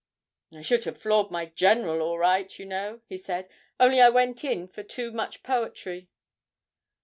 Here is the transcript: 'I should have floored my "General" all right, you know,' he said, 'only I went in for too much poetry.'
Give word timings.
'I 0.51 0.63
should 0.63 0.85
have 0.85 0.97
floored 0.97 1.29
my 1.29 1.45
"General" 1.45 2.01
all 2.01 2.17
right, 2.17 2.57
you 2.57 2.65
know,' 2.65 3.01
he 3.05 3.17
said, 3.17 3.47
'only 3.79 4.01
I 4.01 4.09
went 4.09 4.43
in 4.43 4.67
for 4.67 4.81
too 4.81 5.11
much 5.11 5.43
poetry.' 5.43 6.09